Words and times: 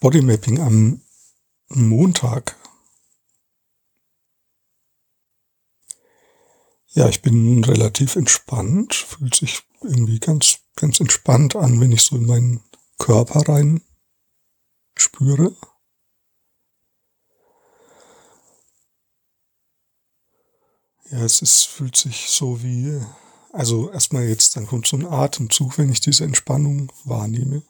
Bodymapping 0.00 0.58
am 0.60 1.02
Montag. 1.68 2.56
Ja, 6.92 7.06
ich 7.08 7.20
bin 7.20 7.62
relativ 7.62 8.16
entspannt, 8.16 8.94
fühlt 8.94 9.34
sich 9.34 9.60
irgendwie 9.82 10.18
ganz, 10.18 10.60
ganz 10.74 11.00
entspannt 11.00 11.54
an, 11.54 11.80
wenn 11.80 11.92
ich 11.92 12.00
so 12.02 12.16
in 12.16 12.24
meinen 12.24 12.60
Körper 12.98 13.40
rein 13.46 13.82
spüre. 14.96 15.54
Ja, 21.10 21.18
es 21.24 21.42
ist, 21.42 21.64
fühlt 21.64 21.96
sich 21.96 22.30
so 22.30 22.62
wie, 22.62 23.02
also 23.52 23.90
erstmal 23.90 24.24
jetzt, 24.24 24.56
dann 24.56 24.66
kommt 24.66 24.86
so 24.86 24.96
ein 24.96 25.04
Atemzug, 25.04 25.76
wenn 25.76 25.92
ich 25.92 26.00
diese 26.00 26.24
Entspannung 26.24 26.90
wahrnehme. 27.04 27.62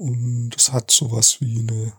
Und 0.00 0.56
es 0.56 0.72
hat 0.72 0.90
sowas 0.90 1.42
wie 1.42 1.60
eine 1.60 1.92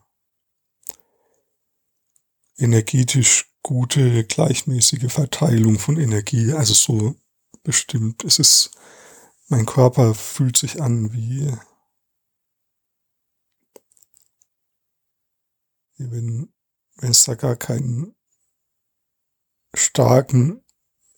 energetisch 2.57 3.53
gute, 3.61 4.23
gleichmäßige 4.23 5.13
Verteilung 5.13 5.77
von 5.77 5.99
Energie. 5.99 6.51
Also 6.51 6.73
so 6.73 7.15
bestimmt. 7.61 8.23
Es 8.23 8.39
ist, 8.39 8.71
mein 9.49 9.67
Körper 9.67 10.15
fühlt 10.15 10.57
sich 10.57 10.81
an 10.81 11.13
wie, 11.13 11.55
wenn, 15.99 16.51
wenn 16.95 17.11
es 17.11 17.25
da 17.25 17.35
gar 17.35 17.55
keinen 17.55 18.15
starken 19.75 20.63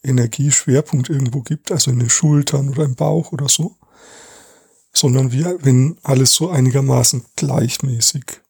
Energieschwerpunkt 0.04 1.08
irgendwo 1.08 1.44
gibt, 1.44 1.72
also 1.72 1.92
in 1.92 2.00
den 2.00 2.10
Schultern 2.10 2.68
oder 2.68 2.84
im 2.84 2.96
Bauch 2.96 3.32
oder 3.32 3.48
so, 3.48 3.78
sondern 4.94 5.32
wie 5.32 5.44
wenn 5.44 5.98
alles 6.04 6.34
so 6.34 6.50
einigermaßen 6.50 7.26
gleichmäßig, 7.36 8.42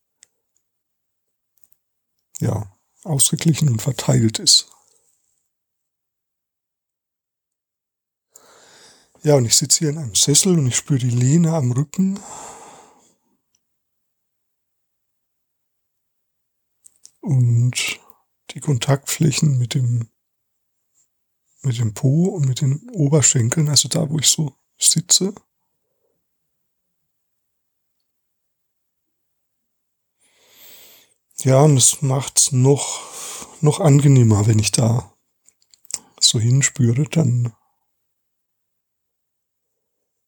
ja, 2.39 2.71
ausgeglichen 3.03 3.69
und 3.69 3.81
verteilt 3.81 4.39
ist. 4.39 4.67
Ja, 9.23 9.35
und 9.35 9.45
ich 9.45 9.55
sitze 9.55 9.79
hier 9.79 9.89
in 9.89 9.97
einem 9.97 10.15
Sessel 10.15 10.59
und 10.59 10.67
ich 10.67 10.75
spüre 10.75 10.99
die 10.99 11.09
Lehne 11.09 11.53
am 11.55 11.71
Rücken. 11.71 12.19
Und 17.21 18.01
die 18.51 18.59
Kontaktflächen 18.59 19.57
mit 19.57 19.75
dem, 19.75 20.09
mit 21.61 21.77
dem 21.77 21.93
Po 21.93 22.25
und 22.25 22.45
mit 22.45 22.59
den 22.59 22.89
Oberschenkeln, 22.89 23.69
also 23.69 23.87
da, 23.87 24.09
wo 24.09 24.19
ich 24.19 24.27
so 24.27 24.57
sitze. 24.77 25.33
Ja, 31.43 31.61
und 31.63 31.75
es 31.75 32.01
macht's 32.01 32.53
noch, 32.53 33.01
noch 33.59 33.81
angenehmer, 33.81 34.47
wenn 34.47 34.59
ich 34.59 34.71
da 34.71 35.13
so 36.17 36.39
hinspüre, 36.39 37.03
dann 37.03 37.53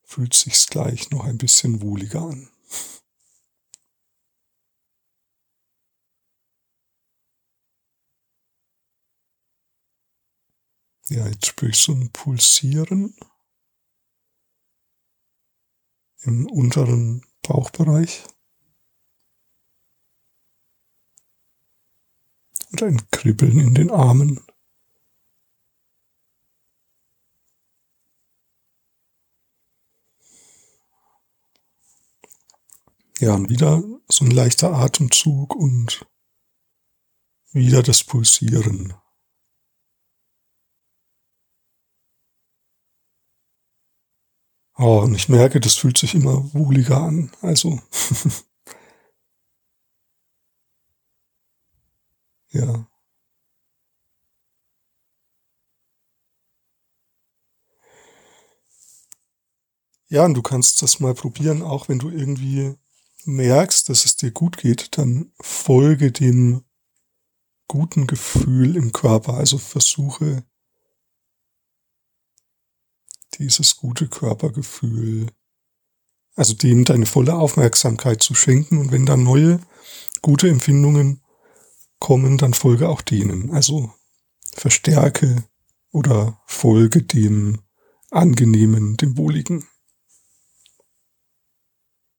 fühlt 0.04 0.34
sich's 0.34 0.68
gleich 0.68 1.12
noch 1.12 1.24
ein 1.24 1.38
bisschen 1.38 1.82
wohliger 1.82 2.22
an. 2.22 2.50
Ja, 11.08 11.26
jetzt 11.28 11.46
spüre 11.46 11.72
ich 11.72 11.78
so 11.78 11.94
ein 11.94 12.12
Pulsieren 12.12 13.16
im 16.24 16.46
unteren 16.48 17.26
Bauchbereich. 17.42 18.26
Und 22.76 22.84
ein 22.84 23.10
Kribbeln 23.10 23.58
in 23.58 23.74
den 23.74 23.90
Armen. 23.90 24.42
Ja, 33.20 33.36
und 33.36 33.50
wieder 33.50 33.82
so 34.10 34.26
ein 34.26 34.32
leichter 34.32 34.74
Atemzug 34.74 35.56
und 35.56 36.06
wieder 37.54 37.82
das 37.82 38.04
Pulsieren. 38.04 38.94
Oh, 44.78 45.00
und 45.00 45.16
ich 45.16 45.30
merke, 45.30 45.62
das 45.62 45.76
fühlt 45.76 45.98
sich 45.98 46.14
immer 46.14 46.54
wohliger 46.54 46.98
an. 46.98 47.32
Also. 47.42 47.80
ja. 52.56 52.88
Ja, 60.08 60.24
und 60.26 60.36
du 60.36 60.42
kannst 60.42 60.82
das 60.82 61.00
mal 61.00 61.14
probieren, 61.14 61.62
auch 61.64 61.90
wenn 61.90 62.00
du 62.00 62.10
irgendwie 62.10 62.76
merkst, 63.26 63.90
dass 63.90 64.06
es 64.06 64.16
dir 64.16 64.32
gut 64.32 64.58
geht, 64.58 64.98
dann 64.98 65.32
folge 65.42 66.12
dem 66.12 66.64
guten 67.68 68.06
Gefühl 68.06 68.76
im 68.76 68.92
Körper. 68.92 69.34
Also 69.34 69.58
versuche 69.58 70.44
dieses 73.40 73.78
gute 73.78 74.08
Körpergefühl, 74.08 75.28
also 76.36 76.54
dem 76.54 76.86
deine 76.86 77.08
volle 77.08 77.36
Aufmerksamkeit 77.36 78.22
zu 78.22 78.36
schenken. 78.36 78.78
Und 78.78 78.92
wenn 78.92 79.06
dann 79.06 79.24
neue 79.24 79.60
gute 80.22 80.48
Empfindungen 80.50 81.25
kommen, 82.06 82.38
dann 82.38 82.54
folge 82.54 82.88
auch 82.88 83.02
denen. 83.02 83.50
Also 83.50 83.92
verstärke 84.54 85.44
oder 85.92 86.40
folge 86.46 87.02
dem 87.02 87.62
angenehmen, 88.12 88.96
dem 88.96 89.18
wohligen. 89.18 89.66